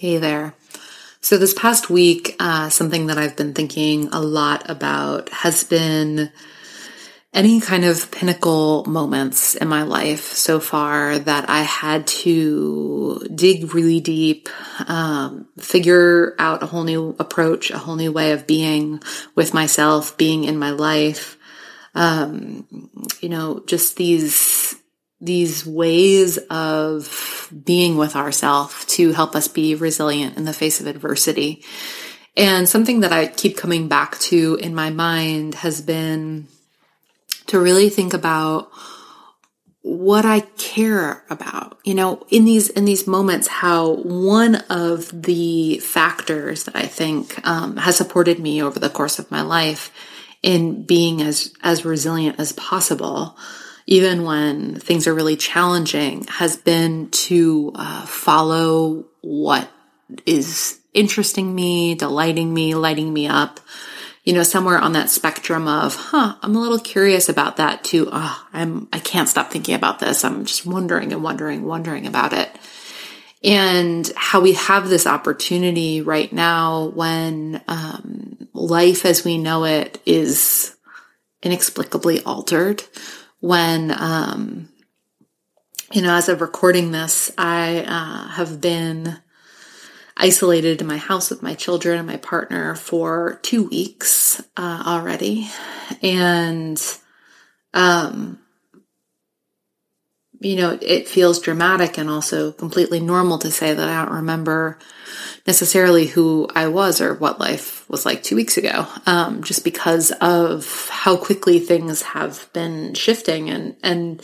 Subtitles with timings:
[0.00, 0.54] Hey there.
[1.20, 6.32] So, this past week, uh, something that I've been thinking a lot about has been
[7.34, 13.74] any kind of pinnacle moments in my life so far that I had to dig
[13.74, 14.48] really deep,
[14.88, 19.02] um, figure out a whole new approach, a whole new way of being
[19.34, 21.36] with myself, being in my life.
[21.94, 22.88] Um,
[23.20, 24.79] you know, just these
[25.20, 30.86] these ways of being with ourselves to help us be resilient in the face of
[30.86, 31.64] adversity.
[32.36, 36.48] And something that I keep coming back to in my mind has been
[37.46, 38.70] to really think about
[39.82, 41.78] what I care about.
[41.84, 47.46] You know, in these in these moments, how one of the factors that I think
[47.46, 49.92] um, has supported me over the course of my life
[50.42, 53.36] in being as as resilient as possible
[53.90, 59.68] even when things are really challenging, has been to uh, follow what
[60.24, 63.58] is interesting me, delighting me, lighting me up.
[64.22, 68.08] You know, somewhere on that spectrum of, huh, I'm a little curious about that too.
[68.12, 70.24] Oh, I'm, I can't stop thinking about this.
[70.24, 72.48] I'm just wondering and wondering, wondering about it.
[73.42, 80.00] And how we have this opportunity right now when um, life as we know it
[80.06, 80.76] is
[81.42, 82.84] inexplicably altered
[83.40, 84.68] when, um,
[85.92, 89.18] you know, as of recording this, I uh, have been
[90.16, 95.48] isolated in my house with my children and my partner for two weeks uh, already.
[96.02, 96.80] And,
[97.72, 98.38] um,
[100.40, 104.78] you know, it feels dramatic and also completely normal to say that I don't remember
[105.46, 110.12] necessarily who I was or what life was like two weeks ago, um, just because
[110.20, 113.50] of how quickly things have been shifting.
[113.50, 114.22] And, and,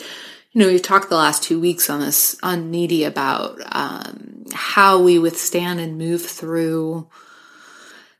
[0.52, 5.02] you know, we've talked the last two weeks on this, on Needy about um, how
[5.02, 7.08] we withstand and move through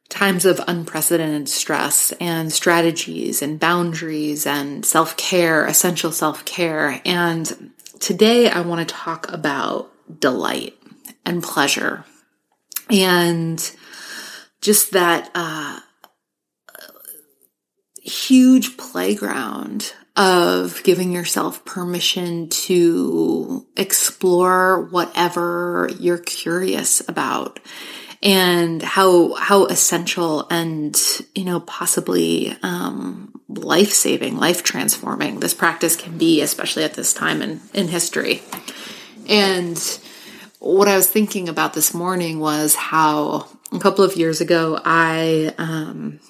[0.08, 7.00] times of unprecedented stress and strategies and boundaries and self care, essential self care.
[7.04, 9.90] And today I want to talk about
[10.20, 10.74] delight
[11.24, 12.04] and pleasure
[12.91, 13.72] and
[14.60, 15.80] just that uh,
[18.03, 27.60] huge playground of giving yourself permission to explore whatever you're curious about
[28.22, 35.97] and how how essential and you know possibly um, life saving life transforming this practice
[35.97, 38.42] can be especially at this time in in history.
[39.28, 39.77] And
[40.58, 45.54] what I was thinking about this morning was how a couple of years ago I
[45.58, 46.20] um,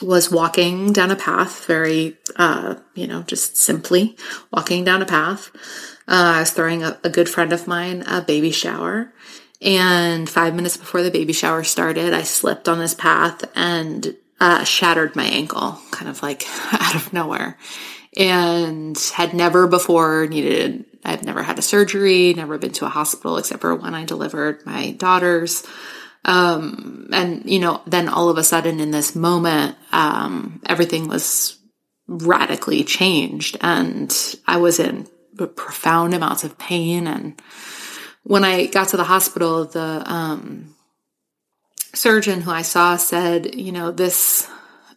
[0.00, 4.16] was walking down a path, very, uh, you know, just simply
[4.52, 5.50] walking down a path.
[6.06, 9.12] Uh, I was throwing a, a, good friend of mine a baby shower.
[9.60, 14.64] And five minutes before the baby shower started, I slipped on this path and uh,
[14.64, 17.58] shattered my ankle, kind of like out of nowhere.
[18.16, 23.38] And had never before needed, I've never had a surgery, never been to a hospital
[23.38, 25.66] except for when I delivered my daughters.
[26.24, 31.58] Um, and, you know, then all of a sudden in this moment, um, everything was
[32.06, 34.14] radically changed and
[34.46, 35.06] I was in
[35.56, 37.06] profound amounts of pain.
[37.06, 37.40] And
[38.24, 40.74] when I got to the hospital, the, um,
[41.94, 44.48] surgeon who I saw said, you know, this,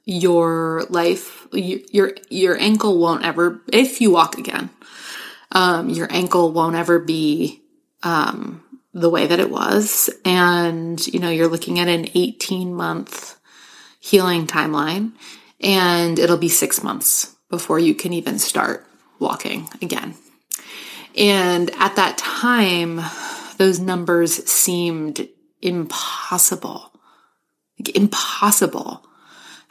[0.05, 4.69] your life, your, your ankle won't ever, if you walk again,
[5.51, 7.61] um, your ankle won't ever be,
[8.03, 8.63] um,
[8.93, 10.09] the way that it was.
[10.25, 13.39] And, you know, you're looking at an 18 month
[13.99, 15.13] healing timeline
[15.61, 18.85] and it'll be six months before you can even start
[19.19, 20.15] walking again.
[21.15, 23.01] And at that time,
[23.57, 25.27] those numbers seemed
[25.61, 26.91] impossible.
[27.79, 29.05] Like impossible.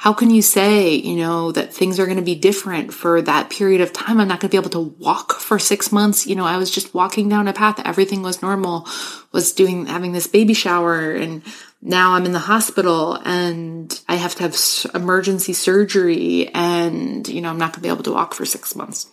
[0.00, 3.50] How can you say, you know, that things are going to be different for that
[3.50, 4.18] period of time?
[4.18, 6.26] I'm not going to be able to walk for six months.
[6.26, 7.82] You know, I was just walking down a path.
[7.84, 8.88] Everything was normal,
[9.30, 11.12] was doing, having this baby shower.
[11.12, 11.42] And
[11.82, 14.56] now I'm in the hospital and I have to have
[14.94, 16.48] emergency surgery.
[16.54, 19.06] And, you know, I'm not going to be able to walk for six months.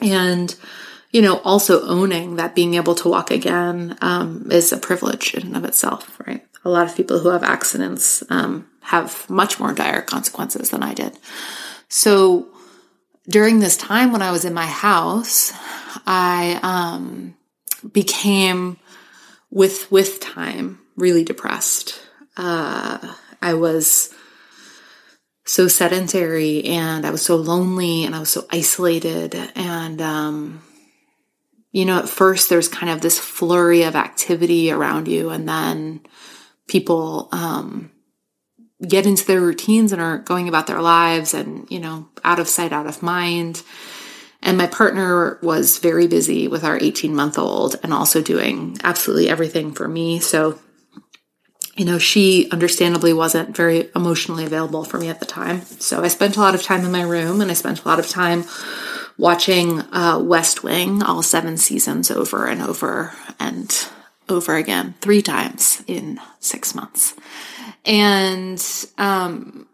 [0.00, 0.56] And,
[1.10, 5.48] you know, also owning that being able to walk again um, is a privilege in
[5.48, 6.42] and of itself, right?
[6.64, 10.94] A lot of people who have accidents um, have much more dire consequences than I
[10.94, 11.18] did.
[11.88, 12.48] So
[13.28, 15.52] during this time when I was in my house,
[16.06, 17.36] I um,
[17.92, 18.78] became
[19.50, 22.00] with with time really depressed.
[22.36, 24.14] Uh, I was
[25.44, 30.62] so sedentary and I was so lonely and I was so isolated and um,
[31.72, 36.00] you know, at first there's kind of this flurry of activity around you, and then
[36.68, 37.90] people um,
[38.86, 42.48] get into their routines and are going about their lives and, you know, out of
[42.48, 43.62] sight, out of mind.
[44.42, 49.28] And my partner was very busy with our 18 month old and also doing absolutely
[49.28, 50.18] everything for me.
[50.18, 50.58] So,
[51.76, 55.62] you know, she understandably wasn't very emotionally available for me at the time.
[55.62, 58.00] So I spent a lot of time in my room and I spent a lot
[58.00, 58.44] of time
[59.16, 63.88] watching uh, West Wing, all seven seasons over and over and
[64.28, 67.11] over again, three times in six months.
[67.84, 68.64] And,
[68.98, 69.66] um,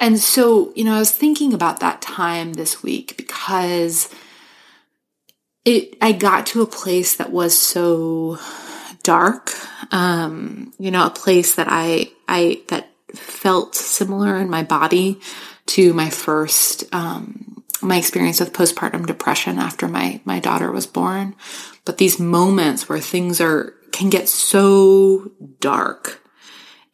[0.00, 4.08] and so, you know, I was thinking about that time this week because
[5.64, 8.38] it, I got to a place that was so
[9.02, 9.52] dark,
[9.92, 15.20] um, you know, a place that I, I, that felt similar in my body
[15.66, 21.34] to my first, um, my experience with postpartum depression after my my daughter was born.
[21.84, 26.21] But these moments where things are can get so dark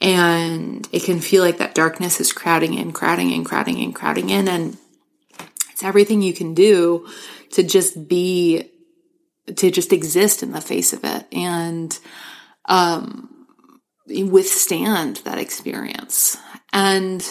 [0.00, 4.30] and it can feel like that darkness is crowding in crowding in crowding in crowding
[4.30, 4.48] in.
[4.48, 4.76] And
[5.70, 7.08] it's everything you can do
[7.52, 8.70] to just be
[9.46, 11.98] to just exist in the face of it and
[12.66, 13.46] um
[14.08, 16.36] withstand that experience.
[16.72, 17.24] And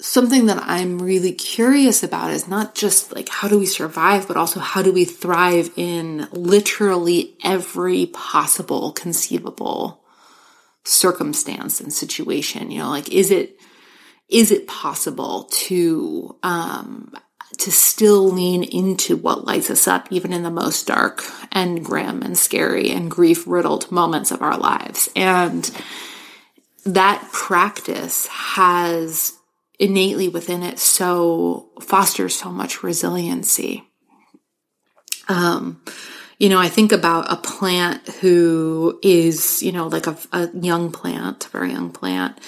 [0.00, 4.36] something that I'm really curious about is not just like how do we survive, but
[4.36, 10.04] also how do we thrive in literally every possible conceivable
[10.88, 12.70] circumstance and situation.
[12.70, 13.60] You know, like is it
[14.28, 17.12] is it possible to um
[17.58, 22.22] to still lean into what lights us up even in the most dark and grim
[22.22, 25.70] and scary and grief riddled moments of our lives and
[26.84, 29.38] that practice has
[29.78, 33.84] innately within it so fosters so much resiliency.
[35.28, 35.82] Um,
[36.38, 40.92] you know, I think about a plant who is, you know, like a, a young
[40.92, 42.38] plant, a very young plant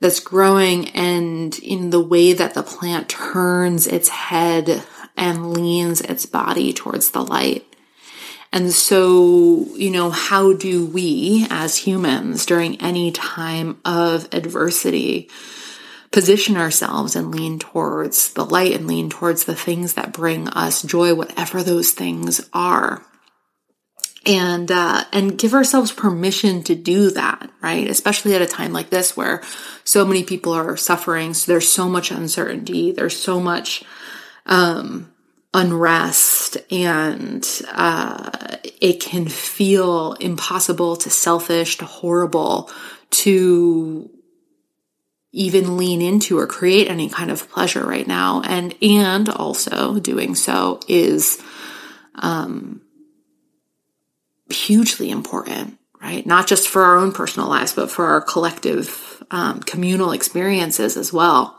[0.00, 4.84] that's growing and in the way that the plant turns its head
[5.16, 7.66] and leans its body towards the light.
[8.52, 15.28] And so, you know, how do we as humans during any time of adversity
[16.12, 20.82] position ourselves and lean towards the light and lean towards the things that bring us
[20.82, 23.04] joy, whatever those things are.
[24.26, 27.88] And, uh, and give ourselves permission to do that, right?
[27.88, 29.42] Especially at a time like this where
[29.84, 31.34] so many people are suffering.
[31.34, 32.90] So there's so much uncertainty.
[32.90, 33.84] There's so much,
[34.46, 35.12] um,
[35.52, 38.30] unrest and, uh,
[38.80, 42.70] it can feel impossible to selfish, to horrible,
[43.10, 44.10] to
[45.32, 48.40] even lean into or create any kind of pleasure right now.
[48.42, 51.42] And, and also doing so is,
[52.14, 52.80] um,
[54.50, 56.24] hugely important, right?
[56.26, 61.12] Not just for our own personal lives, but for our collective um, communal experiences as
[61.12, 61.58] well.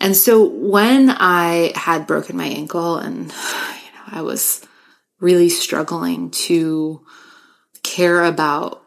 [0.00, 4.64] And so when I had broken my ankle and, you know, I was
[5.20, 7.04] really struggling to
[7.82, 8.82] care about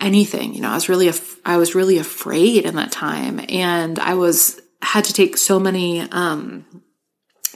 [0.00, 3.98] anything, you know, I was really, af- I was really afraid in that time and
[3.98, 6.64] I was, had to take so many, um,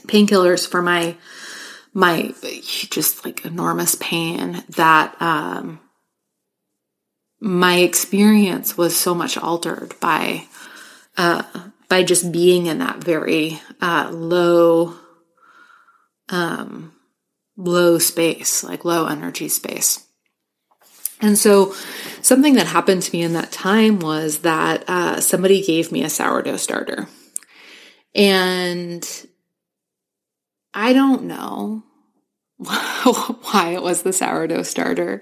[0.07, 1.15] painkillers for my,
[1.93, 2.33] my
[2.89, 5.79] just like enormous pain that, um,
[7.39, 10.45] my experience was so much altered by,
[11.17, 11.43] uh,
[11.89, 14.95] by just being in that very uh, low
[16.29, 16.93] um,
[17.57, 20.05] low space like low energy space.
[21.21, 21.75] And so
[22.21, 26.09] something that happened to me in that time was that uh, somebody gave me a
[26.09, 27.07] sourdough starter.
[28.15, 29.07] And
[30.73, 31.83] i don't know
[32.61, 35.19] why it was the sourdough starter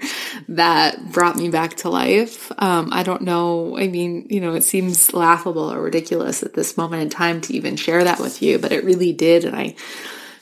[0.49, 2.51] that brought me back to life.
[2.57, 3.77] Um, I don't know.
[3.77, 7.53] I mean, you know, it seems laughable or ridiculous at this moment in time to
[7.53, 9.45] even share that with you, but it really did.
[9.45, 9.75] And I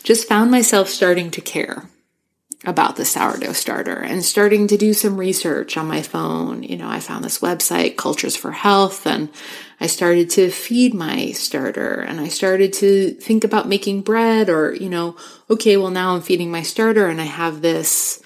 [0.01, 1.87] just found myself starting to care
[2.65, 6.63] about the sourdough starter and starting to do some research on my phone.
[6.63, 9.29] You know, I found this website, Cultures for Health, and
[9.79, 14.73] I started to feed my starter and I started to think about making bread or,
[14.73, 15.15] you know,
[15.49, 18.21] okay, well, now I'm feeding my starter and I have this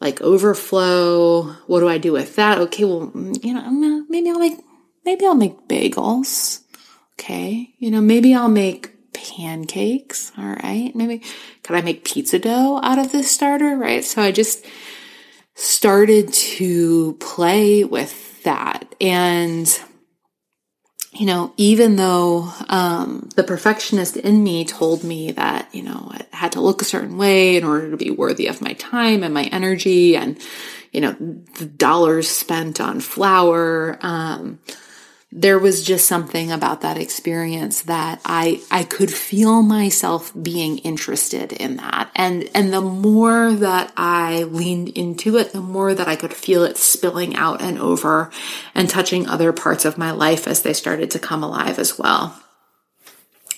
[0.00, 1.42] like overflow.
[1.66, 2.58] What do I do with that?
[2.58, 4.58] Okay, well, mm, you know, mm, maybe I'll make,
[5.04, 6.62] maybe I'll make bagels.
[7.14, 7.74] Okay.
[7.78, 10.32] You know, maybe I'll make pancakes.
[10.36, 10.94] All right.
[10.94, 11.22] Maybe
[11.62, 13.76] could I make pizza dough out of this starter?
[13.76, 14.04] Right.
[14.04, 14.66] So I just
[15.54, 18.94] started to play with that.
[19.00, 19.80] And,
[21.12, 26.26] you know, even though um, the perfectionist in me told me that, you know, it
[26.32, 29.32] had to look a certain way in order to be worthy of my time and
[29.32, 30.38] my energy and,
[30.92, 31.12] you know,
[31.58, 34.58] the dollars spent on flour, um,
[35.36, 41.52] there was just something about that experience that I I could feel myself being interested
[41.52, 42.08] in that.
[42.14, 46.62] And and the more that I leaned into it, the more that I could feel
[46.62, 48.30] it spilling out and over
[48.76, 52.40] and touching other parts of my life as they started to come alive as well.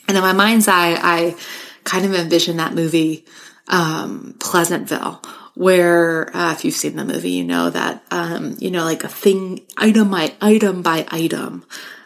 [0.09, 1.37] And in my mind's eye, I
[1.85, 3.27] kind of envisioned that movie
[3.69, 5.21] um, Pleasantville
[5.57, 9.09] where uh, if you've seen the movie, you know that um, you know like a
[9.09, 11.65] thing item by item by item,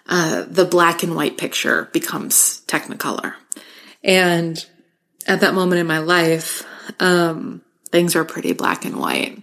[0.09, 3.35] uh, the black and white picture becomes Technicolor,
[4.05, 4.65] and
[5.27, 6.65] at that moment in my life,
[7.01, 9.43] um, things are pretty black and white.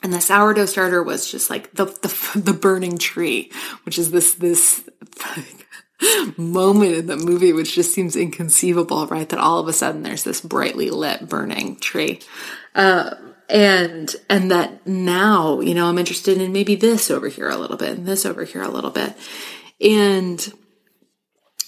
[0.00, 3.50] And the sourdough starter was just like the the, the burning tree,
[3.82, 4.88] which is this this
[6.36, 9.28] moment in the movie which just seems inconceivable, right?
[9.28, 12.20] That all of a sudden there's this brightly lit burning tree.
[12.74, 13.14] Uh,
[13.48, 17.76] and and that now you know i'm interested in maybe this over here a little
[17.76, 19.16] bit and this over here a little bit
[19.80, 20.52] and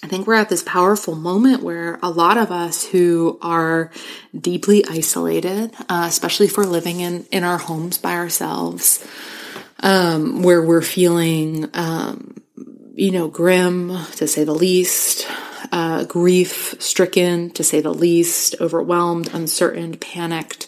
[0.03, 3.91] i think we're at this powerful moment where a lot of us who are
[4.39, 9.07] deeply isolated uh, especially for living in in our homes by ourselves
[9.83, 12.40] um, where we're feeling um,
[12.95, 15.27] you know grim to say the least
[15.73, 20.67] uh, grief stricken to say the least overwhelmed uncertain panicked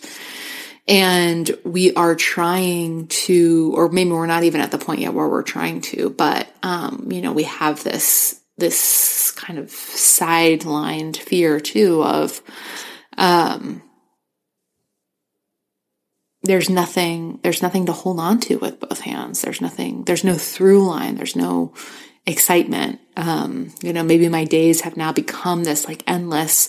[0.89, 5.29] and we are trying to, or maybe we're not even at the point yet where
[5.29, 11.61] we're trying to, but, um, you know, we have this, this kind of sidelined fear
[11.61, 12.43] too of,
[13.17, 13.83] um,
[16.43, 19.43] there's nothing, there's nothing to hold on to with both hands.
[19.43, 21.15] There's nothing, there's no through line.
[21.15, 21.73] There's no
[22.27, 23.01] excitement.
[23.17, 26.69] Um, you know, maybe my days have now become this like endless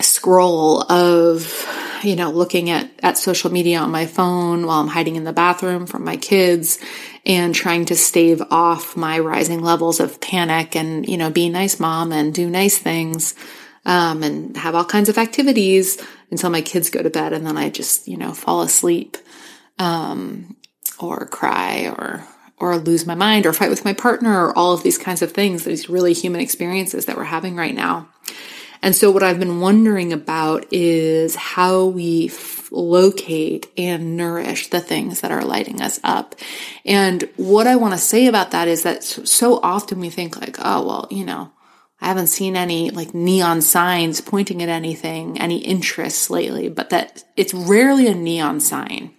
[0.00, 1.66] scroll of
[2.02, 5.32] you know, looking at, at social media on my phone while I'm hiding in the
[5.32, 6.78] bathroom from my kids
[7.24, 11.80] and trying to stave off my rising levels of panic and, you know, be nice
[11.80, 13.34] mom and do nice things,
[13.84, 17.32] um, and have all kinds of activities until my kids go to bed.
[17.32, 19.16] And then I just, you know, fall asleep,
[19.78, 20.56] um,
[20.98, 22.26] or cry or,
[22.58, 25.32] or lose my mind or fight with my partner or all of these kinds of
[25.32, 28.08] things, these really human experiences that we're having right now.
[28.82, 34.80] And so what I've been wondering about is how we f- locate and nourish the
[34.80, 36.34] things that are lighting us up.
[36.84, 40.56] And what I want to say about that is that so often we think like,
[40.60, 41.52] oh, well, you know,
[42.00, 47.24] I haven't seen any like neon signs pointing at anything, any interests lately, but that
[47.36, 49.15] it's rarely a neon sign.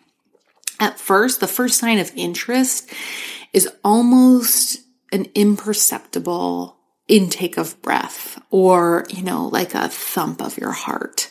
[0.80, 2.92] At first, the first sign of interest
[3.54, 4.80] is almost
[5.12, 11.30] an imperceptible intake of breath or, you know, like a thump of your heart.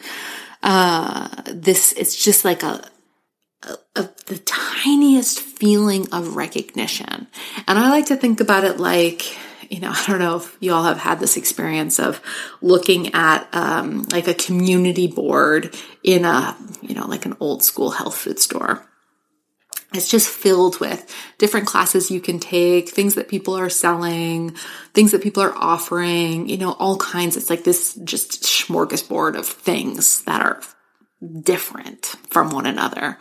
[0.63, 2.83] Uh, this, it's just like a,
[3.95, 7.27] of the tiniest feeling of recognition.
[7.67, 9.37] And I like to think about it like,
[9.71, 12.21] you know, I don't know if you all have had this experience of
[12.61, 17.91] looking at um, like a community board in a, you know, like an old school
[17.91, 18.87] health food store.
[19.95, 24.57] It's just filled with different classes you can take, things that people are selling,
[24.95, 27.37] things that people are offering, you know, all kinds.
[27.37, 30.61] It's like this just smorgasbord of things that are
[31.41, 33.19] different from one another.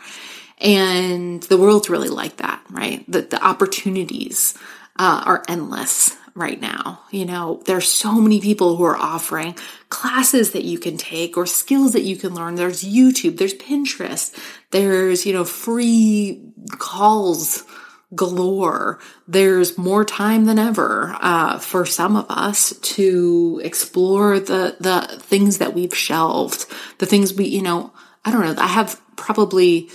[0.58, 3.04] And the world's really like that, right?
[3.10, 4.54] The, the opportunities
[4.98, 7.00] uh, are endless right now.
[7.10, 9.56] You know, there's so many people who are offering
[9.88, 12.54] classes that you can take or skills that you can learn.
[12.54, 14.36] There's YouTube, there's Pinterest,
[14.70, 17.64] there's, you know, free calls
[18.14, 19.00] galore.
[19.26, 25.58] There's more time than ever uh, for some of us to explore the the things
[25.58, 26.66] that we've shelved,
[26.98, 27.92] the things we, you know,
[28.24, 28.62] I don't know.
[28.62, 29.88] I have probably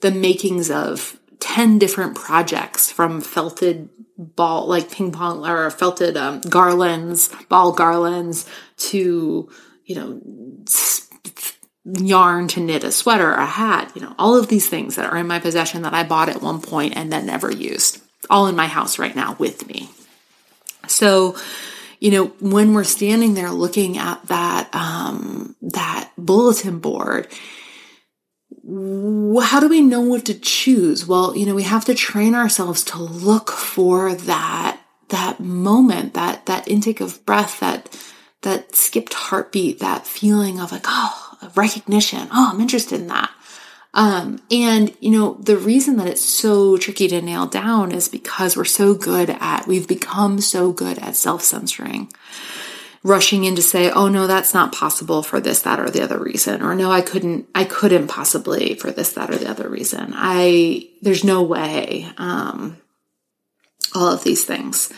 [0.00, 6.40] the makings of 10 different projects from felted ball, like ping pong or felted um,
[6.40, 9.48] garlands, ball garlands to,
[9.84, 10.20] you know,
[11.84, 15.16] yarn to knit a sweater, a hat, you know, all of these things that are
[15.16, 18.56] in my possession that I bought at one point and then never used, all in
[18.56, 19.88] my house right now with me.
[20.86, 21.36] So,
[22.00, 27.28] you know, when we're standing there looking at that, um, that bulletin board,
[28.68, 31.06] how do we know what to choose?
[31.06, 36.44] Well, you know, we have to train ourselves to look for that, that moment, that,
[36.46, 37.88] that intake of breath, that,
[38.42, 42.28] that skipped heartbeat, that feeling of like, oh, recognition.
[42.30, 43.30] Oh, I'm interested in that.
[43.94, 48.54] Um, and you know, the reason that it's so tricky to nail down is because
[48.54, 52.12] we're so good at, we've become so good at self censoring
[53.08, 56.18] rushing in to say, oh no, that's not possible for this, that, or the other
[56.18, 56.62] reason.
[56.62, 60.12] Or no, I couldn't, I couldn't possibly for this, that, or the other reason.
[60.14, 62.06] I, there's no way.
[62.18, 62.76] Um,
[63.94, 64.92] all of these things,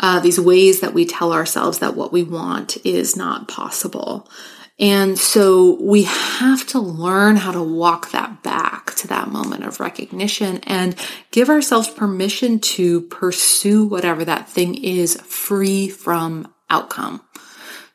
[0.00, 4.30] uh, these ways that we tell ourselves that what we want is not possible.
[4.78, 9.80] And so we have to learn how to walk that back to that moment of
[9.80, 10.94] recognition and
[11.32, 17.22] give ourselves permission to pursue whatever that thing is free from outcome.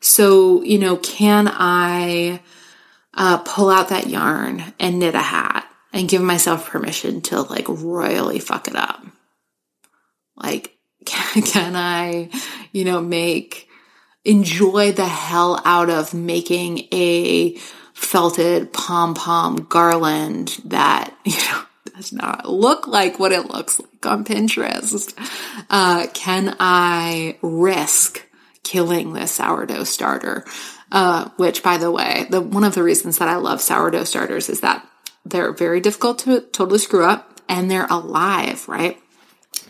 [0.04, 2.42] So, you know, can I
[3.14, 7.66] uh, pull out that yarn and knit a hat and give myself permission to like
[7.70, 9.02] royally fuck it up?
[10.36, 12.28] Like, can, can I,
[12.70, 13.66] you know, make,
[14.26, 17.56] enjoy the hell out of making a
[17.94, 21.62] felted pom pom garland that, you know,
[21.96, 25.14] does not look like what it looks like on Pinterest?
[25.70, 28.28] Uh, can I risk
[28.64, 30.44] killing this sourdough starter.
[30.92, 34.48] Uh, which, by the way, the one of the reasons that I love sourdough starters
[34.48, 34.86] is that
[35.24, 38.96] they're very difficult to totally screw up and they're alive, right?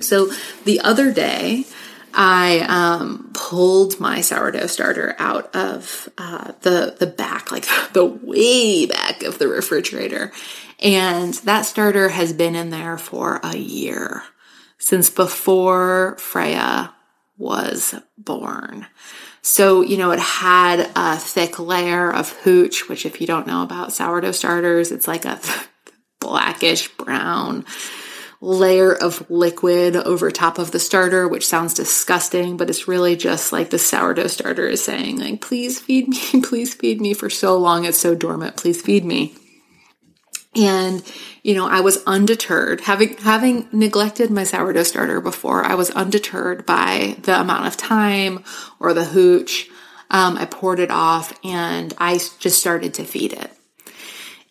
[0.00, 0.30] So
[0.64, 1.64] the other day,
[2.12, 8.86] I um, pulled my sourdough starter out of uh, the the back, like the way
[8.86, 10.32] back of the refrigerator,
[10.80, 14.22] and that starter has been in there for a year
[14.78, 16.92] since before Freya
[17.36, 18.86] was born.
[19.42, 23.62] So, you know, it had a thick layer of hooch, which if you don't know
[23.62, 25.40] about sourdough starters, it's like a
[26.20, 27.64] blackish brown
[28.40, 33.52] layer of liquid over top of the starter, which sounds disgusting, but it's really just
[33.52, 37.56] like the sourdough starter is saying, like, please feed me, please feed me for so
[37.58, 37.84] long.
[37.84, 38.56] It's so dormant.
[38.56, 39.34] Please feed me.
[40.56, 41.02] And,
[41.42, 46.64] you know, I was undeterred, having, having neglected my sourdough starter before, I was undeterred
[46.64, 48.44] by the amount of time
[48.78, 49.68] or the hooch.
[50.10, 53.50] Um, I poured it off and I just started to feed it.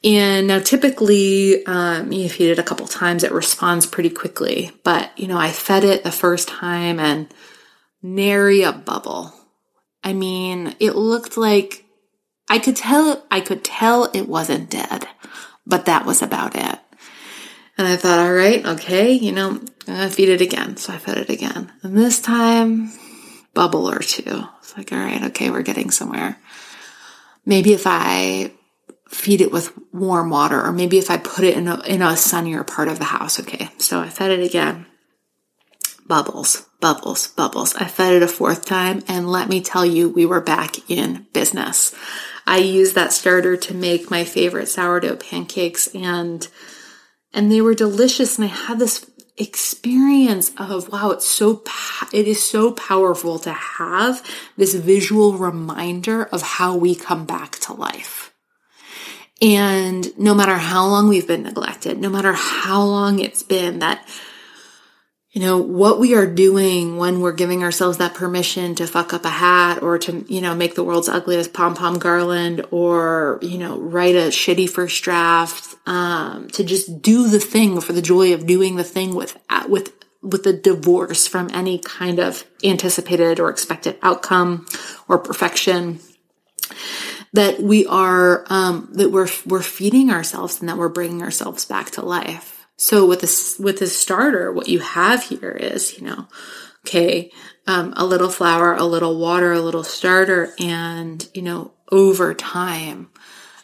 [0.03, 4.71] And now typically, um, you feed it a couple times, it responds pretty quickly.
[4.83, 7.33] But, you know, I fed it the first time and
[8.01, 9.33] nary a bubble.
[10.03, 11.85] I mean, it looked like
[12.49, 15.07] I could tell, I could tell it wasn't dead
[15.65, 16.79] but that was about it.
[17.77, 20.77] And I thought, all right, okay, you know, I'm gonna feed it again.
[20.77, 21.71] So I fed it again.
[21.81, 22.91] And this time,
[23.53, 24.43] bubble or two.
[24.59, 26.37] It's like, all right, okay, we're getting somewhere.
[27.45, 28.53] Maybe if I
[29.07, 32.17] feed it with warm water, or maybe if I put it in a, in a
[32.17, 33.39] sunnier part of the house.
[33.39, 33.69] Okay.
[33.77, 34.87] So I fed it again.
[36.13, 37.73] Bubbles, bubbles, bubbles.
[37.73, 39.01] I fed it a fourth time.
[39.07, 41.95] And let me tell you, we were back in business.
[42.45, 46.47] I used that starter to make my favorite sourdough pancakes and
[47.33, 51.63] and they were delicious and I had this experience of wow it's so
[52.13, 54.23] it is so powerful to have
[54.55, 58.31] this visual reminder of how we come back to life
[59.41, 64.07] And no matter how long we've been neglected, no matter how long it's been that
[65.33, 69.25] you know, what we are doing when we're giving ourselves that permission to fuck up
[69.25, 73.57] a hat or to, you know, make the world's ugliest pom pom garland or, you
[73.57, 78.31] know, write a shitty first draft, um, to just do the thing for the joy
[78.35, 79.35] of doing the thing with,
[79.67, 79.91] with,
[80.21, 84.67] with a divorce from any kind of anticipated or expected outcome
[85.07, 85.99] or perfection
[87.33, 91.89] that we are, um, that we're, we're feeding ourselves and that we're bringing ourselves back
[91.89, 92.62] to life.
[92.83, 96.27] So with this, with this starter, what you have here is, you know,
[96.85, 97.31] okay,
[97.65, 103.09] um, a little flour, a little water, a little starter, and, you know, over time,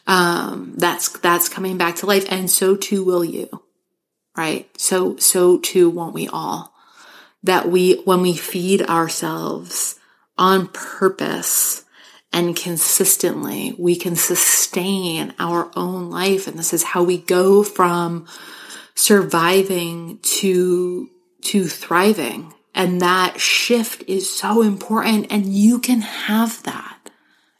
[0.08, 2.25] um, that's, that's coming back to life.
[2.29, 3.49] And so too will you,
[4.38, 4.69] right?
[4.79, 6.73] So, so too won't we all.
[7.43, 9.99] That we, when we feed ourselves
[10.38, 11.84] on purpose,
[12.32, 16.47] and consistently we can sustain our own life.
[16.47, 18.27] And this is how we go from
[18.95, 21.10] surviving to,
[21.41, 22.54] to thriving.
[22.75, 25.28] And that shift is so important.
[25.30, 27.10] And you can have that.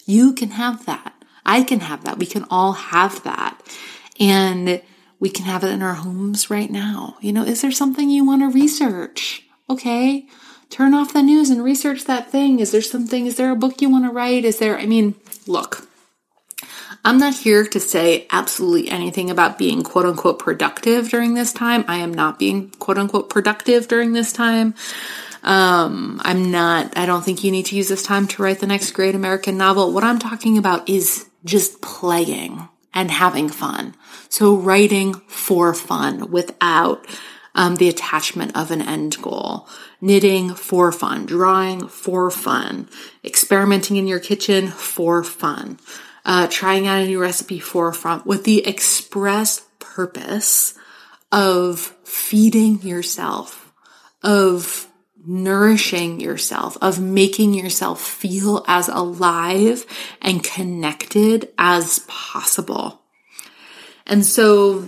[0.06, 1.14] You can have that.
[1.46, 2.20] I can have that.
[2.20, 3.60] We can all have that.
[4.20, 4.82] And
[5.20, 7.18] we can have it in our homes right now.
[7.22, 9.44] You know, is there something you want to research?
[9.70, 10.28] Okay.
[10.70, 12.60] Turn off the news and research that thing.
[12.60, 14.46] Is there something, is there a book you want to write?
[14.46, 15.16] Is there, I mean,
[15.48, 15.89] look,
[17.04, 21.86] I'm not here to say absolutely anything about being quote unquote productive during this time.
[21.88, 24.76] I am not being quote unquote productive during this time.
[25.42, 28.68] Um, I'm not, I don't think you need to use this time to write the
[28.68, 29.94] next great American novel.
[29.94, 33.96] What I'm talking about is just playing and having fun.
[34.28, 37.06] So writing for fun without
[37.56, 39.68] um, the attachment of an end goal.
[40.02, 42.90] Knitting for fun, drawing for fun,
[43.24, 45.80] experimenting in your kitchen for fun
[46.30, 50.76] uh, trying out a new recipe for from with the express purpose
[51.32, 53.74] of feeding yourself,
[54.22, 54.88] of
[55.26, 59.88] nourishing yourself, of making yourself feel as alive
[60.22, 63.02] and connected as possible.
[64.06, 64.86] And so,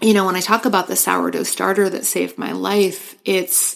[0.00, 3.74] you know, when I talk about the sourdough starter that saved my life, it's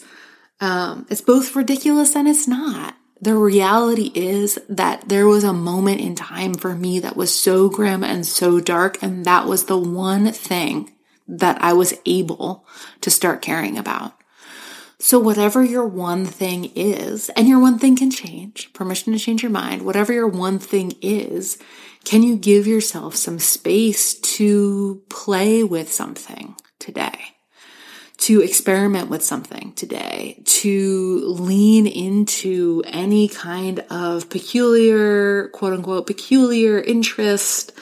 [0.60, 6.00] um, it's both ridiculous and it's not the reality is that there was a moment
[6.00, 9.02] in time for me that was so grim and so dark.
[9.02, 10.92] And that was the one thing
[11.26, 12.66] that I was able
[13.00, 14.12] to start caring about.
[14.98, 19.42] So whatever your one thing is, and your one thing can change, permission to change
[19.42, 21.58] your mind, whatever your one thing is,
[22.04, 27.34] can you give yourself some space to play with something today?
[28.24, 36.80] To experiment with something today, to lean into any kind of peculiar, quote unquote, peculiar
[36.80, 37.72] interest,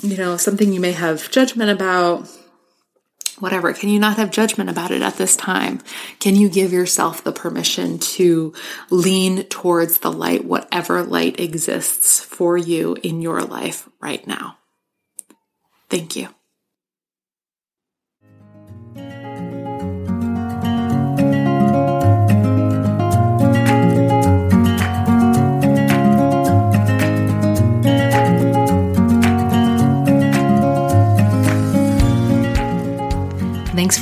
[0.00, 2.30] you know, something you may have judgment about,
[3.40, 3.72] whatever.
[3.72, 5.80] Can you not have judgment about it at this time?
[6.20, 8.54] Can you give yourself the permission to
[8.90, 14.58] lean towards the light, whatever light exists for you in your life right now?
[15.90, 16.28] Thank you.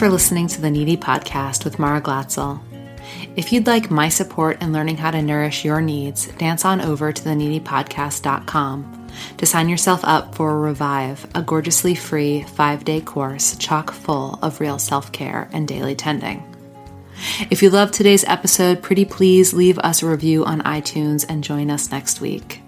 [0.02, 2.60] For listening to the Needy Podcast with Mara Glatzel.
[3.36, 7.12] If you'd like my support in learning how to nourish your needs, dance on over
[7.12, 13.92] to theneedypodcast.com to sign yourself up for Revive, a gorgeously free five day course chock
[13.92, 16.42] full of real self care and daily tending.
[17.48, 21.70] If you loved today's episode, pretty please leave us a review on iTunes and join
[21.70, 22.61] us next week.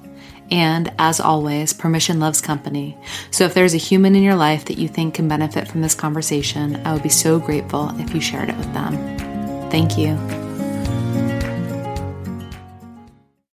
[0.50, 2.96] And as always, permission loves company.
[3.30, 5.94] So if there's a human in your life that you think can benefit from this
[5.94, 8.94] conversation, I would be so grateful if you shared it with them.
[9.70, 10.43] Thank you.